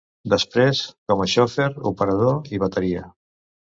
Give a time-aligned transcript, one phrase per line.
[0.33, 0.79] Després,
[1.11, 3.05] com a xofer, operador i bateria.